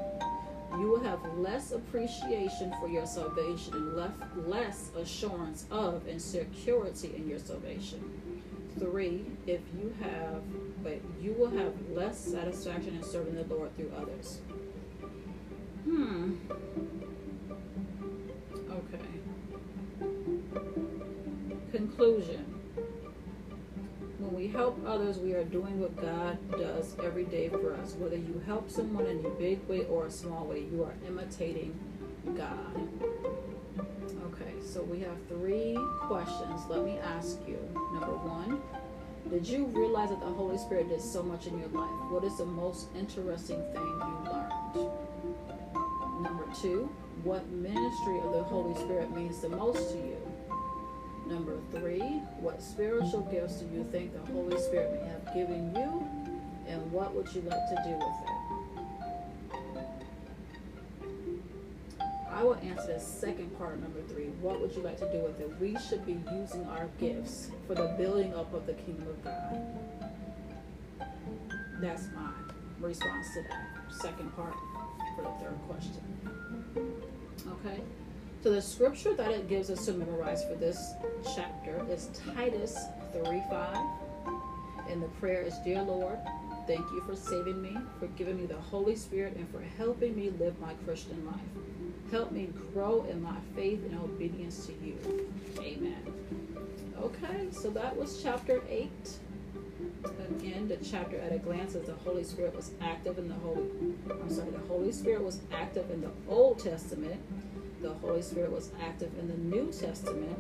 you 0.78 0.88
will 0.88 1.04
have 1.04 1.20
less 1.38 1.72
appreciation 1.72 2.74
for 2.80 2.88
your 2.88 3.06
salvation 3.06 3.74
and 3.74 3.96
less, 3.96 4.12
less 4.46 4.92
assurance 4.98 5.66
of 5.70 6.08
and 6.08 6.22
security 6.22 7.14
in 7.16 7.28
your 7.28 7.40
salvation. 7.40 8.22
Three, 8.80 9.26
if 9.48 9.60
you 9.78 9.94
have, 10.02 10.42
but 10.84 11.02
you 11.22 11.34
will 11.34 11.50
have 11.52 11.74
less 11.92 12.18
satisfaction 12.20 12.96
in 12.96 13.04
serving 13.04 13.36
the 13.36 13.44
Lord 13.54 13.76
through 13.76 13.92
others. 13.98 14.40
Hmm. 15.84 16.36
Okay. 18.70 19.12
Conclusion. 21.72 22.61
We 24.42 24.48
help 24.48 24.84
others, 24.88 25.20
we 25.20 25.34
are 25.34 25.44
doing 25.44 25.80
what 25.80 25.96
God 26.02 26.36
does 26.50 26.96
every 27.04 27.26
day 27.26 27.50
for 27.50 27.76
us. 27.76 27.94
Whether 27.94 28.16
you 28.16 28.42
help 28.48 28.72
someone 28.72 29.06
in 29.06 29.24
a 29.24 29.30
big 29.30 29.64
way 29.68 29.86
or 29.86 30.08
a 30.08 30.12
small 30.12 30.46
way, 30.46 30.62
you 30.62 30.84
are 30.84 30.96
imitating 31.08 31.80
God. 32.36 32.90
Okay, 34.26 34.54
so 34.66 34.82
we 34.82 35.00
have 35.02 35.16
three 35.28 35.78
questions. 36.00 36.60
Let 36.68 36.84
me 36.84 36.98
ask 36.98 37.38
you. 37.48 37.60
Number 37.94 38.18
one, 38.18 38.64
did 39.30 39.48
you 39.48 39.66
realize 39.66 40.10
that 40.10 40.22
the 40.22 40.26
Holy 40.26 40.58
Spirit 40.58 40.90
did 40.90 41.02
so 41.02 41.22
much 41.22 41.46
in 41.46 41.60
your 41.60 41.70
life? 41.70 41.92
What 42.10 42.24
is 42.24 42.36
the 42.40 42.46
most 42.46 42.88
interesting 42.98 43.62
thing 43.74 43.86
you 43.86 44.24
learned? 44.26 44.90
Number 46.24 46.48
two, 46.60 46.90
what 47.24 47.48
ministry 47.52 48.18
of 48.24 48.34
the 48.34 48.42
Holy 48.42 48.74
Spirit 48.82 49.16
means 49.16 49.40
the 49.40 49.50
most 49.50 49.92
to 49.92 49.98
you? 49.98 50.18
Number 51.32 51.58
three, 51.72 52.20
what 52.42 52.62
spiritual 52.62 53.22
gifts 53.32 53.62
do 53.62 53.66
you 53.74 53.86
think 53.90 54.12
the 54.12 54.20
Holy 54.34 54.60
Spirit 54.60 55.02
may 55.02 55.08
have 55.08 55.34
given 55.34 55.74
you, 55.74 56.06
and 56.68 56.92
what 56.92 57.16
would 57.16 57.34
you 57.34 57.42
like 57.44 57.70
to 57.70 57.82
do 57.86 57.92
with 57.96 58.16
it? 58.28 58.42
I 62.30 62.44
will 62.44 62.56
answer 62.56 62.94
the 62.96 63.00
second 63.00 63.58
part 63.58 63.80
number 63.80 64.02
three. 64.10 64.26
What 64.42 64.60
would 64.60 64.76
you 64.76 64.82
like 64.82 65.00
to 65.00 65.10
do 65.10 65.20
with 65.20 65.40
it? 65.40 65.50
We 65.62 65.78
should 65.88 66.06
be 66.06 66.20
using 66.34 66.66
our 66.66 66.90
gifts 67.00 67.50
for 67.66 67.76
the 67.76 67.96
building 67.98 68.34
up 68.34 68.54
of 68.54 68.66
the 68.66 68.74
kingdom 68.74 69.08
of 69.08 69.24
God. 69.24 69.56
That's 71.80 72.10
my 72.14 72.32
response 72.82 73.28
to 73.36 73.44
that 73.44 73.70
second 74.02 74.36
part. 74.36 74.54
for 75.16 75.22
the 75.24 75.32
third 75.40 75.60
question. 75.68 76.04
Okay? 77.48 77.82
So 78.44 78.50
the 78.50 78.62
scripture 78.62 79.14
that 79.14 79.30
it 79.30 79.48
gives 79.48 79.70
us 79.70 79.86
to 79.86 79.94
memorize 79.94 80.44
for 80.44 80.56
this 80.56 80.94
chapter 81.36 81.86
is 81.92 82.10
Titus 82.34 82.76
3 83.14 83.40
5. 83.52 83.78
And 84.90 85.04
the 85.04 85.08
prayer 85.20 85.44
is 85.44 85.54
Dear 85.64 85.84
Lord, 85.84 86.18
thank 86.66 86.80
you 86.80 87.04
for 87.06 87.16
saving 87.16 87.62
me, 87.62 87.78
for 88.00 88.08
giving 88.08 88.38
me 88.38 88.48
the 88.48 88.58
Holy 88.58 88.96
Spirit, 88.96 89.36
and 89.36 89.48
for 89.52 89.62
helping 89.78 90.16
me 90.16 90.32
live 90.40 90.60
my 90.60 90.74
Christian 90.86 91.24
life. 91.24 91.36
Help 92.10 92.32
me 92.32 92.50
grow 92.74 93.06
in 93.12 93.22
my 93.22 93.36
faith 93.56 93.86
and 93.86 94.00
obedience 94.00 94.66
to 94.66 94.74
you. 94.84 94.98
Amen. 95.60 96.04
Okay, 97.00 97.48
so 97.52 97.70
that 97.70 97.96
was 97.96 98.24
chapter 98.24 98.64
8. 98.68 98.90
Again, 100.36 100.68
the 100.68 100.78
chapter 100.78 101.20
at 101.20 101.32
a 101.32 101.38
glance 101.38 101.76
is 101.76 101.86
the 101.86 101.94
Holy 101.94 102.24
Spirit 102.24 102.56
was 102.56 102.72
active 102.82 103.20
in 103.20 103.28
the 103.28 103.36
Holy 103.36 103.70
I'm 104.10 104.30
sorry, 104.30 104.50
the 104.50 104.68
Holy 104.68 104.92
Spirit 104.92 105.24
was 105.24 105.42
active 105.52 105.92
in 105.92 106.02
the 106.02 106.12
Old 106.28 106.58
Testament. 106.58 107.22
The 107.82 107.94
Holy 107.96 108.22
Spirit 108.22 108.52
was 108.52 108.70
active 108.86 109.12
in 109.18 109.28
the 109.28 109.56
New 109.56 109.72
Testament. 109.72 110.40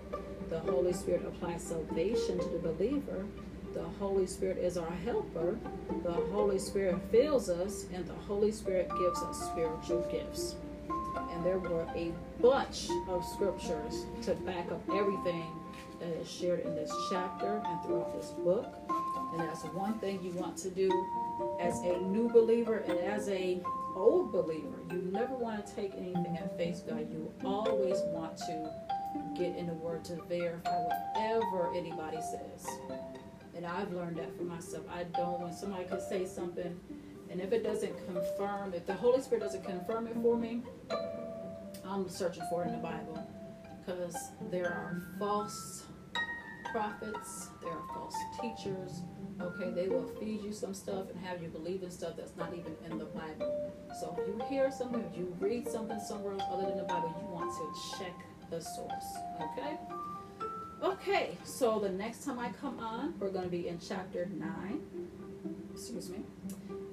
The 0.50 0.60
Holy 0.60 0.93
Spirit 0.93 1.25
applies 1.25 1.63
salvation 1.63 2.38
to 2.38 2.45
the 2.50 2.60
believer. 2.60 3.25
The 3.74 3.83
Holy 4.00 4.27
Spirit 4.27 4.60
is 4.60 4.77
our 4.77 4.91
helper. 4.91 5.57
The 6.03 6.12
Holy 6.12 6.60
Spirit 6.60 6.98
fills 7.10 7.50
us, 7.50 7.86
and 7.93 8.05
the 8.05 8.13
Holy 8.13 8.51
Spirit 8.51 8.89
gives 9.00 9.24
us 9.24 9.50
spiritual 9.50 10.07
gifts. 10.12 10.55
And 11.31 11.43
there 11.43 11.57
were 11.57 11.88
a 11.95 12.12
bunch 12.39 12.89
of 13.10 13.25
scriptures 13.25 14.05
to 14.24 14.36
back 14.36 14.71
up 14.71 14.81
everything 14.93 15.48
that 16.00 16.10
is 16.10 16.29
shared 16.29 16.60
in 16.60 16.75
this 16.75 16.91
chapter 17.10 17.60
and 17.65 17.81
throughout 17.83 18.13
this 18.21 18.31
book. 18.43 18.67
And 19.31 19.39
that's 19.39 19.63
one 19.63 19.98
thing 20.00 20.21
you 20.21 20.31
want 20.33 20.57
to 20.57 20.69
do 20.69 20.91
as 21.60 21.79
a 21.79 21.98
new 22.01 22.29
believer 22.29 22.83
and 22.88 23.00
as 23.00 23.29
a 23.29 23.63
old 24.01 24.31
believer. 24.31 24.79
You 24.91 25.10
never 25.12 25.36
want 25.36 25.65
to 25.65 25.75
take 25.75 25.93
anything 25.96 26.38
at 26.38 26.58
face 26.58 26.81
value. 26.81 27.08
You 27.10 27.34
always 27.43 27.98
want 28.08 28.38
to 28.38 28.72
get 29.38 29.55
in 29.55 29.67
the 29.67 29.74
word 29.74 30.03
to 30.05 30.15
verify 30.27 30.72
whatever 30.72 31.74
anybody 31.75 32.17
says. 32.22 32.67
And 33.55 33.65
I've 33.65 33.91
learned 33.91 34.17
that 34.17 34.36
for 34.38 34.43
myself. 34.43 34.84
I 34.91 35.03
don't 35.03 35.41
when 35.41 35.53
somebody 35.53 35.86
could 35.86 36.01
say 36.01 36.25
something 36.25 36.79
and 37.31 37.39
if 37.39 37.53
it 37.53 37.63
doesn't 37.63 37.96
confirm, 38.05 38.74
if 38.74 38.86
the 38.86 38.93
Holy 38.93 39.22
Spirit 39.22 39.41
doesn't 39.41 39.63
confirm 39.63 40.08
it 40.08 40.15
for 40.22 40.38
me, 40.38 40.63
I'm 41.86 42.10
searching 42.10 42.43
for 42.50 42.63
it 42.63 42.67
in 42.67 42.74
the 42.74 42.79
Bible. 42.79 43.25
Because 43.79 44.17
there 44.51 44.67
are 44.67 45.01
false 45.17 45.86
prophets, 46.71 47.49
there 47.61 47.71
are 47.71 47.87
false 47.93 48.15
teachers. 48.41 49.01
Okay, 49.41 49.71
they 49.71 49.87
will 49.87 50.07
feed 50.19 50.41
you 50.43 50.51
some 50.51 50.73
stuff 50.73 51.09
and 51.09 51.19
have 51.25 51.41
you 51.41 51.49
believe 51.49 51.83
in 51.83 51.89
stuff 51.89 52.13
that's 52.15 52.35
not 52.37 52.53
even 52.53 52.75
in 52.89 52.97
the 52.97 53.05
Bible. 53.05 53.71
So 53.99 54.17
if 54.19 54.27
you 54.27 54.39
hear 54.47 54.71
something, 54.71 55.03
if 55.11 55.17
you 55.17 55.35
read 55.39 55.67
something 55.67 55.99
somewhere 55.99 56.33
else 56.33 56.43
other 56.51 56.67
than 56.67 56.77
the 56.77 56.83
Bible, 56.83 57.15
you 57.21 57.33
want 57.33 57.51
to 57.51 57.97
check 57.97 58.13
the 58.49 58.61
source. 58.61 59.17
Okay? 59.41 59.77
Okay, 60.83 61.37
so 61.43 61.79
the 61.79 61.89
next 61.89 62.25
time 62.25 62.39
I 62.39 62.49
come 62.49 62.79
on, 62.79 63.13
we're 63.19 63.29
going 63.29 63.45
to 63.45 63.49
be 63.51 63.67
in 63.67 63.79
chapter 63.79 64.27
9. 64.27 64.81
Excuse 65.73 66.09
me. 66.09 66.19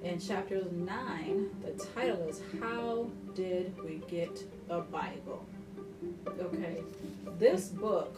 In 0.03 0.19
chapter 0.19 0.63
9, 0.71 1.49
the 1.61 1.85
title 1.93 2.27
is 2.27 2.41
How 2.59 3.09
Did 3.35 3.75
We 3.83 4.01
Get 4.07 4.43
a 4.69 4.79
Bible? 4.81 5.45
Okay, 6.39 6.83
this 7.37 7.67
book, 7.67 8.15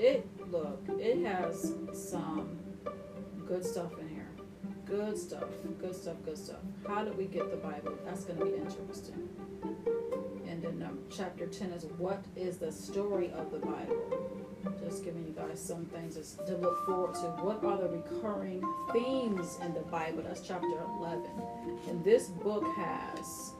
it 0.00 0.26
look, 0.50 0.82
it 0.98 1.24
has 1.26 1.74
some 1.92 2.58
good 3.46 3.64
stuff 3.64 3.92
in 3.98 4.08
here. 4.08 4.28
Good 4.86 5.16
stuff, 5.18 5.44
good 5.78 5.94
stuff, 5.94 6.16
good 6.24 6.38
stuff. 6.38 6.56
How 6.88 7.04
did 7.04 7.16
we 7.16 7.26
get 7.26 7.50
the 7.50 7.56
Bible? 7.56 7.96
That's 8.04 8.24
going 8.24 8.38
to 8.38 8.44
be 8.46 8.54
interesting. 8.56 9.28
And 10.48 10.62
then 10.62 10.82
um, 10.88 10.98
chapter 11.10 11.46
10 11.46 11.72
is 11.72 11.84
what 11.98 12.24
is 12.34 12.56
the 12.56 12.72
story 12.72 13.30
of 13.32 13.52
the 13.52 13.58
Bible? 13.58 14.40
Just 14.82 15.04
giving 15.04 15.24
you 15.26 15.32
guys 15.32 15.60
some 15.60 15.84
things 15.86 16.16
to 16.46 16.56
look 16.56 16.84
forward 16.86 17.14
to. 17.16 17.28
What 17.42 17.62
are 17.64 17.78
the 17.78 17.88
recurring 17.88 18.62
themes 18.92 19.58
in 19.62 19.74
the 19.74 19.80
Bible? 19.80 20.24
That's 20.26 20.40
chapter 20.40 20.66
11. 20.98 21.24
And 21.88 22.02
this 22.02 22.28
book 22.28 22.66
has 22.76 23.52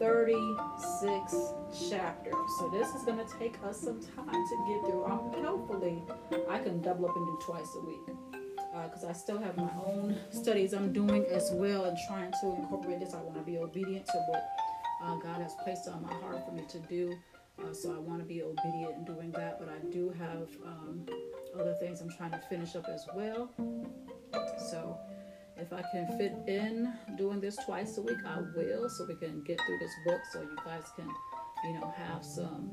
36 0.00 1.34
chapters. 1.90 2.34
So 2.58 2.70
this 2.70 2.88
is 2.94 3.02
going 3.04 3.18
to 3.18 3.38
take 3.38 3.56
us 3.62 3.82
some 3.82 4.00
time 4.00 4.32
to 4.32 4.56
get 4.66 4.90
through. 4.90 5.04
Um, 5.04 5.30
hopefully, 5.44 6.02
I 6.48 6.58
can 6.58 6.80
double 6.80 7.08
up 7.08 7.14
and 7.14 7.26
do 7.26 7.38
twice 7.44 7.76
a 7.76 7.86
week 7.86 8.16
because 8.72 9.04
uh, 9.04 9.08
I 9.08 9.12
still 9.12 9.38
have 9.38 9.56
my 9.58 9.70
own 9.84 10.16
studies 10.30 10.72
I'm 10.72 10.92
doing 10.92 11.26
as 11.26 11.50
well 11.52 11.84
and 11.84 11.98
trying 12.08 12.32
to 12.40 12.46
incorporate 12.56 13.00
this. 13.00 13.12
I 13.12 13.20
want 13.20 13.36
to 13.36 13.42
be 13.42 13.58
obedient 13.58 14.06
to 14.06 14.18
what 14.28 14.48
uh, 15.04 15.16
God 15.16 15.42
has 15.42 15.52
placed 15.62 15.86
on 15.86 16.02
my 16.02 16.14
heart 16.14 16.46
for 16.46 16.52
me 16.52 16.62
to 16.70 16.78
do. 16.78 17.14
Uh, 17.62 17.74
so 17.74 17.94
I 17.94 17.98
want 17.98 18.20
to 18.20 18.24
be 18.24 18.42
obedient 18.42 18.96
in 18.96 19.04
doing 19.04 19.30
that, 19.32 19.58
but 19.58 19.68
I 19.68 19.78
do 19.92 20.08
have 20.18 20.48
um, 20.64 21.04
other 21.58 21.74
things 21.74 22.00
I'm 22.00 22.10
trying 22.10 22.30
to 22.30 22.40
finish 22.48 22.74
up 22.74 22.86
as 22.88 23.04
well. 23.14 23.50
So 24.70 24.98
if 25.60 25.72
I 25.72 25.82
can 25.92 26.06
fit 26.18 26.32
in 26.46 26.92
doing 27.18 27.40
this 27.40 27.56
twice 27.56 27.98
a 27.98 28.02
week, 28.02 28.18
I 28.26 28.40
will, 28.56 28.88
so 28.88 29.04
we 29.06 29.14
can 29.14 29.42
get 29.42 29.60
through 29.66 29.78
this 29.78 29.92
book, 30.06 30.20
so 30.32 30.40
you 30.40 30.56
guys 30.64 30.84
can, 30.96 31.08
you 31.64 31.74
know, 31.74 31.92
have 31.96 32.24
some 32.24 32.70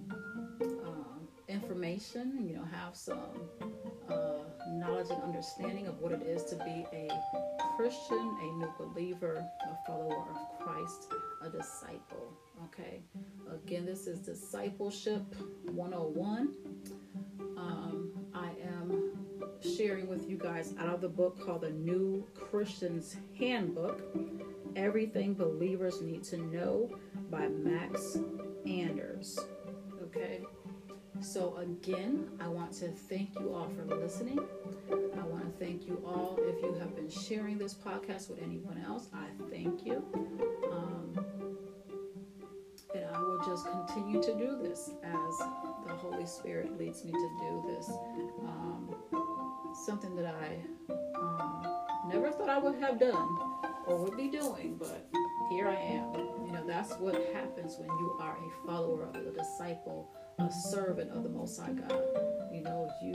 um, 0.85 1.27
information, 1.49 2.47
you 2.47 2.55
know, 2.55 2.65
have 2.65 2.95
some 2.95 3.41
uh, 4.09 4.43
knowledge 4.69 5.09
and 5.09 5.21
understanding 5.23 5.87
of 5.87 5.99
what 5.99 6.13
it 6.13 6.21
is 6.21 6.43
to 6.45 6.55
be 6.55 6.85
a 6.93 7.09
Christian, 7.75 8.37
a 8.41 8.57
new 8.57 8.71
believer, 8.79 9.45
a 9.63 9.85
follower 9.85 10.23
of 10.29 10.59
Christ, 10.59 11.11
a 11.41 11.49
disciple. 11.49 12.33
Okay, 12.65 13.01
again, 13.53 13.85
this 13.85 14.07
is 14.07 14.19
Discipleship 14.19 15.23
101. 15.65 16.55
Um, 17.57 18.11
I 18.33 18.49
sharing 19.61 20.07
with 20.07 20.29
you 20.29 20.37
guys 20.37 20.73
out 20.79 20.93
of 20.93 21.01
the 21.01 21.09
book 21.09 21.39
called 21.43 21.61
The 21.61 21.71
New 21.71 22.25
Christian's 22.33 23.15
Handbook 23.37 24.01
Everything 24.75 25.33
Believers 25.33 26.01
Need 26.01 26.23
to 26.25 26.37
Know 26.37 26.89
by 27.29 27.47
Max 27.47 28.17
Anders. 28.65 29.39
Okay, 30.03 30.41
so 31.19 31.57
again, 31.57 32.29
I 32.39 32.47
want 32.47 32.71
to 32.73 32.89
thank 32.89 33.39
you 33.39 33.53
all 33.53 33.69
for 33.69 33.83
listening. 33.95 34.39
I 34.91 35.25
want 35.25 35.43
to 35.45 35.65
thank 35.65 35.87
you 35.87 36.01
all 36.05 36.37
if 36.41 36.61
you 36.61 36.73
have 36.79 36.95
been 36.95 37.09
sharing 37.09 37.57
this 37.57 37.73
podcast 37.73 38.29
with 38.29 38.41
anyone 38.41 38.83
else. 38.85 39.07
I 39.13 39.25
thank 39.49 39.85
you. 39.85 40.03
Um, 40.71 41.25
and 42.93 43.05
I 43.13 43.19
will 43.19 43.39
just 43.45 43.65
continue 43.65 44.21
to 44.21 44.37
do 44.37 44.57
this 44.61 44.91
as 45.03 45.37
the 45.87 45.93
Holy 45.93 46.25
Spirit 46.25 46.77
leads 46.77 47.03
me 47.03 47.11
to 47.11 47.29
do 47.39 47.63
this. 47.75 47.89
Um, 48.43 48.95
something 49.85 50.15
that 50.15 50.35
I 50.35 50.59
um, 51.15 51.67
never 52.09 52.31
thought 52.31 52.49
I 52.49 52.57
would 52.57 52.75
have 52.79 52.99
done 52.99 53.37
or 53.85 54.03
would 54.03 54.17
be 54.17 54.27
doing, 54.27 54.75
but 54.77 55.07
here 55.49 55.67
I 55.67 55.75
am. 55.75 56.13
You 56.45 56.51
know, 56.53 56.63
that's 56.65 56.93
what 56.93 57.15
happens 57.33 57.75
when 57.77 57.87
you 57.87 58.17
are 58.19 58.35
a 58.35 58.67
follower 58.67 59.03
of 59.03 59.15
a 59.15 59.31
disciple, 59.31 60.09
a 60.39 60.51
servant 60.51 61.11
of 61.11 61.23
the 61.23 61.29
Most 61.29 61.59
High 61.59 61.71
God. 61.71 62.03
You 62.51 62.63
know, 62.63 62.89
you 63.01 63.13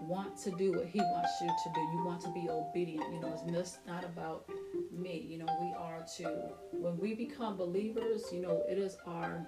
want 0.00 0.36
to 0.38 0.50
do 0.52 0.72
what 0.72 0.86
He 0.86 1.00
wants 1.00 1.32
you 1.40 1.48
to 1.48 1.72
do. 1.74 1.80
You 1.80 2.04
want 2.04 2.20
to 2.22 2.32
be 2.32 2.48
obedient. 2.48 3.12
You 3.12 3.20
know, 3.20 3.58
it's 3.58 3.78
not 3.86 4.04
about 4.04 4.48
me. 4.92 5.26
You 5.28 5.38
know, 5.38 5.46
we 5.60 5.74
are 5.78 6.04
to, 6.18 6.50
when 6.72 6.98
we 6.98 7.14
become 7.14 7.56
believers, 7.56 8.24
you 8.32 8.40
know, 8.40 8.62
it 8.68 8.78
is 8.78 8.96
our 9.06 9.46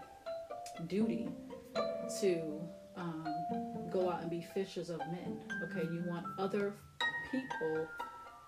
duty 0.87 1.29
to 2.20 2.61
um, 2.96 3.27
go 3.90 4.11
out 4.11 4.22
and 4.22 4.31
be 4.31 4.40
fishers 4.55 4.90
of 4.90 4.98
men. 4.98 5.38
Okay, 5.64 5.87
you 5.92 6.03
want 6.07 6.27
other 6.38 6.74
people. 7.31 7.88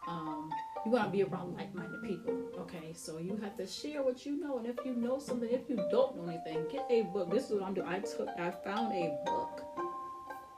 Um, 0.09 0.51
you 0.85 0.93
want 0.93 1.05
to 1.05 1.11
be 1.11 1.23
around 1.23 1.55
like-minded 1.55 2.03
people. 2.03 2.49
Okay, 2.59 2.93
so 2.95 3.19
you 3.19 3.37
have 3.43 3.57
to 3.57 3.67
share 3.67 4.03
what 4.03 4.25
you 4.25 4.41
know, 4.41 4.59
and 4.59 4.67
if 4.67 4.77
you 4.85 4.95
know 4.95 5.19
something, 5.19 5.49
if 5.51 5.69
you 5.69 5.77
don't 5.91 6.17
know 6.17 6.29
anything, 6.29 6.65
get 6.71 6.87
a 6.91 7.03
book. 7.03 7.31
This 7.31 7.51
is 7.51 7.53
what 7.53 7.65
I'm 7.65 7.75
doing. 7.75 7.89
I 7.89 8.01
took, 8.01 8.29
I 8.39 8.51
found 8.51 8.93
a 8.95 9.19
book 9.27 9.63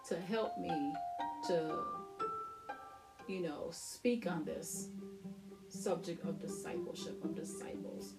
to 0.09 0.21
help 0.21 0.59
me 0.59 0.93
to, 1.49 1.79
you 3.29 3.43
know, 3.43 3.69
speak 3.71 4.27
on 4.27 4.45
this 4.45 4.89
subject 5.69 6.25
of 6.25 6.41
discipleship 6.41 7.25
of 7.25 7.35
disciples 7.35 8.15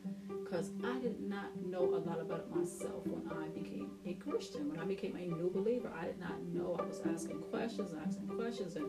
because 0.53 0.69
I 0.83 0.99
did 0.99 1.19
not 1.19 1.49
know 1.65 1.95
a 1.95 2.01
lot 2.07 2.21
about 2.21 2.41
it 2.41 2.55
myself 2.55 3.07
when 3.07 3.23
I 3.35 3.47
became 3.47 3.89
a 4.05 4.13
Christian. 4.13 4.69
When 4.69 4.79
I 4.79 4.85
became 4.85 5.15
a 5.15 5.25
new 5.25 5.49
believer, 5.49 5.91
I 5.99 6.05
did 6.05 6.19
not 6.19 6.43
know. 6.43 6.77
I 6.79 6.83
was 6.83 7.01
asking 7.11 7.39
questions 7.49 7.89
asking 8.05 8.27
questions 8.27 8.75
and 8.75 8.85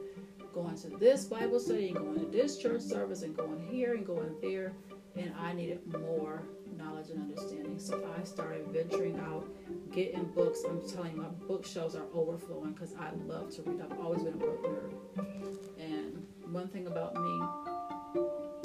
going 0.53 0.77
to 0.77 0.88
this 0.98 1.24
Bible 1.24 1.59
study 1.59 1.88
and 1.88 1.96
going 1.96 2.20
to 2.20 2.27
this 2.27 2.59
church 2.59 2.83
service 2.83 3.22
and 3.22 3.35
going 3.35 3.66
here 3.70 3.94
and 3.94 4.07
going 4.07 4.37
there. 4.42 4.72
And 5.16 5.33
I 5.40 5.55
needed 5.55 5.81
more 5.87 6.42
knowledge 6.77 7.09
and 7.09 7.22
understanding. 7.22 7.79
So 7.79 8.07
I 8.20 8.24
started 8.24 8.66
venturing 8.66 9.18
out, 9.20 9.48
getting 9.90 10.24
books. 10.24 10.64
I'm 10.68 10.87
telling 10.87 11.12
you, 11.12 11.22
my 11.22 11.29
bookshelves 11.48 11.94
are 11.94 12.05
overflowing 12.12 12.72
because 12.72 12.94
I 13.00 13.11
love 13.27 13.55
to 13.57 13.62
read. 13.62 13.81
I've 13.81 13.98
always 14.00 14.22
been 14.22 14.35
a 14.35 14.37
book 14.37 14.62
nerd. 14.66 15.27
And 15.79 16.27
one 16.53 16.68
thing 16.68 16.88
about 16.88 17.14
me, 17.14 17.40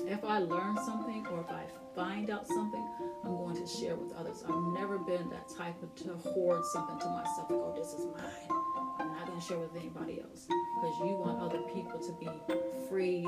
if 0.08 0.24
I 0.24 0.40
learn 0.40 0.78
something 0.86 1.26
or 1.28 1.42
if 1.42 1.50
I 1.50 1.66
find 1.96 2.30
out 2.30 2.48
something, 2.48 2.86
I'm 3.24 3.36
going 3.36 3.56
to 3.56 3.68
share 3.68 3.96
with 3.96 4.14
others. 4.14 4.44
I've 4.48 4.74
never 4.74 4.98
been 4.98 5.30
that 5.30 5.50
type 5.58 5.82
of 5.84 5.94
to 5.96 6.14
hoard 6.30 6.64
something 6.74 7.00
to 7.00 7.08
myself, 7.08 7.50
like, 7.50 7.52
oh, 7.52 7.74
this 7.78 7.94
is 7.94 8.06
mine. 8.06 8.60
I'm 9.00 9.08
not 9.08 9.28
going 9.28 9.40
to 9.40 9.46
share 9.46 9.60
with 9.60 9.76
anybody 9.76 10.22
else 10.22 10.46
because 10.46 11.00
you 11.00 11.18
want 11.18 11.42
other 11.42 11.62
people 11.74 12.00
to 12.00 12.14
be 12.20 12.30
free 12.90 13.28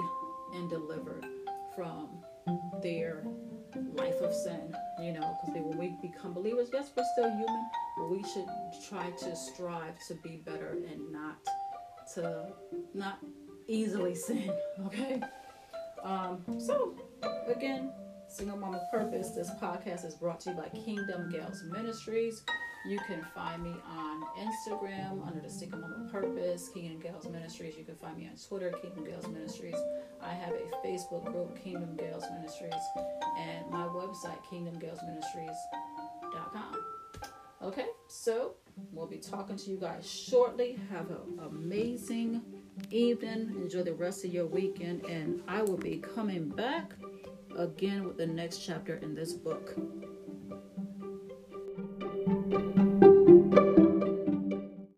and 0.54 0.70
delivered 0.70 1.26
from 1.76 2.10
their 2.82 3.24
life 3.94 4.20
of 4.22 4.34
sin, 4.34 4.74
you 5.02 5.14
know, 5.14 5.38
because 5.46 5.62
when 5.62 5.78
we 5.78 5.96
become 6.02 6.34
believers, 6.34 6.70
yes, 6.74 6.92
we're 6.96 7.04
still 7.14 7.30
human, 7.30 7.70
but 7.98 8.10
we 8.10 8.24
should 8.24 8.48
try 8.90 9.10
to 9.12 9.36
strive 9.36 9.98
to 10.08 10.16
be 10.16 10.42
better 10.46 10.78
and 10.92 11.12
not 11.12 11.38
to 12.16 12.48
not 12.94 13.20
easily 13.68 14.16
sin, 14.16 14.52
okay? 14.86 15.22
Um, 16.04 16.44
so 16.60 16.96
again, 17.48 17.92
Single 18.28 18.58
Mama 18.58 18.88
Purpose, 18.92 19.32
this 19.32 19.50
podcast 19.62 20.06
is 20.06 20.16
brought 20.16 20.40
to 20.42 20.52
you 20.52 20.56
by 20.56 20.70
Kingdom 20.70 21.30
Gals 21.30 21.64
Ministries. 21.64 22.44
You 22.88 22.98
can 23.06 23.24
find 23.36 23.62
me 23.62 23.76
on 23.88 24.24
Instagram 24.40 25.28
under 25.28 25.40
the 25.40 25.50
Single 25.50 25.80
Mama 25.80 26.10
Purpose, 26.12 26.70
Kingdom 26.74 27.00
Gals 27.00 27.30
Ministries. 27.30 27.78
You 27.78 27.84
can 27.84 27.96
find 27.98 28.18
me 28.18 28.28
on 28.28 28.36
Twitter, 28.38 28.72
Kingdom 28.82 29.06
Gals 29.06 29.28
Ministries. 29.28 29.78
I 30.22 30.34
have 30.34 30.54
a 30.54 30.72
Facebook 30.86 31.26
group, 31.26 31.64
Kingdom 31.64 31.96
Gals 31.96 32.24
Ministries, 32.34 32.74
and 33.38 33.70
my 33.70 33.86
website, 33.86 34.44
kingdomgalesministries.com. 34.50 36.76
Okay, 37.64 37.86
so 38.08 38.56
we'll 38.92 39.06
be 39.06 39.18
talking 39.18 39.56
to 39.58 39.70
you 39.70 39.78
guys 39.78 40.10
shortly. 40.10 40.80
Have 40.90 41.12
an 41.12 41.40
amazing 41.46 42.42
evening. 42.90 43.54
Enjoy 43.62 43.84
the 43.84 43.94
rest 43.94 44.26
of 44.26 44.34
your 44.34 44.46
weekend, 44.46 45.06
and 45.06 45.42
I 45.48 45.62
will 45.62 45.78
be 45.78 45.98
coming 45.98 46.50
back 46.50 46.94
again 47.58 48.06
with 48.06 48.18
the 48.18 48.28
next 48.28 48.60
chapter 48.60 48.96
in 48.96 49.14
this 49.14 49.34
book. 49.34 49.76